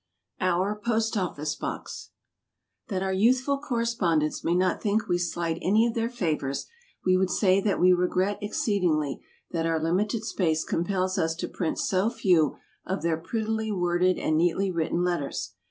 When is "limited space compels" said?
9.79-11.19